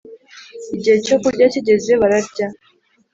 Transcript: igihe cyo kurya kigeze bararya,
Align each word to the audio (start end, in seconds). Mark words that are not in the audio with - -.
igihe 0.75 0.97
cyo 1.05 1.15
kurya 1.21 1.45
kigeze 1.53 1.91
bararya, 2.01 2.47